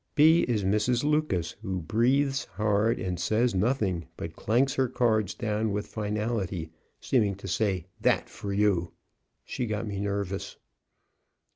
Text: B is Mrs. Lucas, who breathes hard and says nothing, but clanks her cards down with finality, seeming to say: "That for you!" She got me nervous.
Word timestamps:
B 0.15 0.41
is 0.47 0.63
Mrs. 0.63 1.03
Lucas, 1.03 1.51
who 1.61 1.79
breathes 1.83 2.45
hard 2.45 2.97
and 2.99 3.19
says 3.19 3.53
nothing, 3.53 4.07
but 4.17 4.35
clanks 4.35 4.73
her 4.73 4.87
cards 4.87 5.35
down 5.35 5.71
with 5.71 5.85
finality, 5.85 6.71
seeming 6.99 7.35
to 7.35 7.47
say: 7.47 7.85
"That 8.01 8.27
for 8.27 8.51
you!" 8.51 8.93
She 9.45 9.67
got 9.67 9.85
me 9.85 9.99
nervous. 9.99 10.57